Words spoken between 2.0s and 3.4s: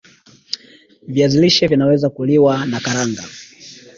kuliwa nakaranga